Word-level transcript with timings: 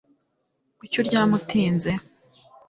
Kuki 0.77 0.95
uryama 1.01 1.33
utinze 1.39 1.91